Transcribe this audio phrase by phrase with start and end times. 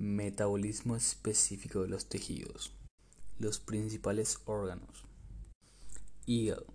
[0.00, 2.70] Metabolismo específico de los tejidos.
[3.40, 5.02] Los principales órganos.
[6.24, 6.66] Hígado.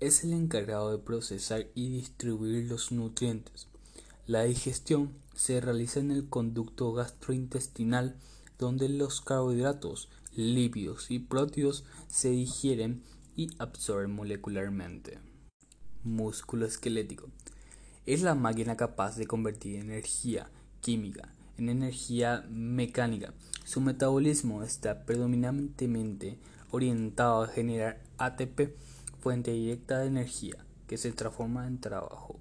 [0.00, 3.68] Es el encargado de procesar y distribuir los nutrientes.
[4.26, 8.16] La digestión se realiza en el conducto gastrointestinal
[8.58, 13.04] donde los carbohidratos, lípidos y próteos se digieren
[13.36, 15.20] y absorben molecularmente.
[16.02, 17.28] Músculo esquelético.
[18.04, 20.50] Es la máquina capaz de convertir energía
[20.80, 21.32] química
[21.62, 23.32] en energía mecánica.
[23.64, 26.38] Su metabolismo está predominantemente
[26.70, 28.74] orientado a generar ATP,
[29.20, 30.56] fuente directa de energía,
[30.88, 32.40] que se transforma en trabajo.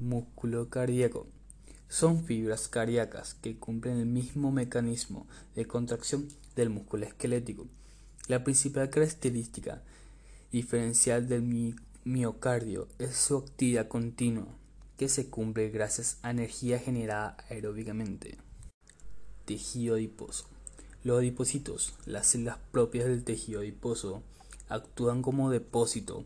[0.00, 1.28] Músculo cardíaco.
[1.88, 7.68] Son fibras cardíacas que cumplen el mismo mecanismo de contracción del músculo esquelético.
[8.26, 9.82] La principal característica
[10.50, 14.48] diferencial del miocardio es su actividad continua
[14.96, 18.38] que se cumple gracias a energía generada aeróbicamente.
[19.44, 20.46] Tejido adiposo.
[21.04, 24.22] Los adipocitos, las células propias del tejido adiposo,
[24.68, 26.24] actúan como depósito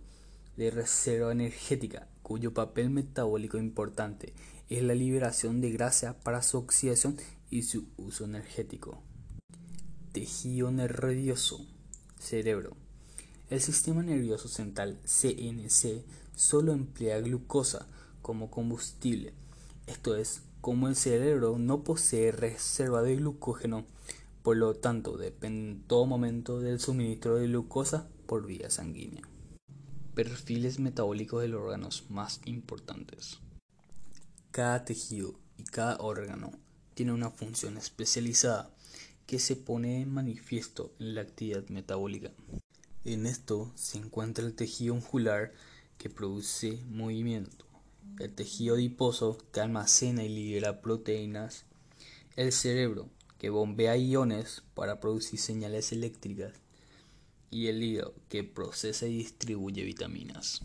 [0.57, 4.33] de reserva energética cuyo papel metabólico importante
[4.69, 7.17] es la liberación de grasa para su oxidación
[7.51, 9.03] y su uso energético.
[10.13, 11.67] Tejido nervioso.
[12.19, 12.77] Cerebro.
[13.49, 16.05] El sistema nervioso central CNC
[16.37, 17.87] solo emplea glucosa
[18.23, 19.35] como combustible.
[19.87, 23.85] Esto es, como el cerebro no posee reserva de glucógeno,
[24.43, 29.23] por lo tanto depende en todo momento del suministro de glucosa por vía sanguínea.
[30.15, 33.39] Perfiles metabólicos de los órganos más importantes.
[34.51, 36.53] Cada tejido y cada órgano
[36.95, 38.71] tiene una función especializada
[39.27, 42.33] que se pone en manifiesto en la actividad metabólica.
[43.05, 45.53] En esto se encuentra el tejido muscular
[45.97, 47.65] que produce movimiento,
[48.19, 51.65] el tejido adiposo que almacena y libera proteínas,
[52.37, 53.09] el cerebro
[53.39, 56.53] que bombea iones para producir señales eléctricas
[57.51, 60.63] y el hígado que procesa y distribuye vitaminas.